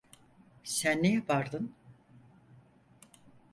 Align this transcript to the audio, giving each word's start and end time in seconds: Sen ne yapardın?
Sen 0.63 1.03
ne 1.03 1.13
yapardın? 1.13 1.75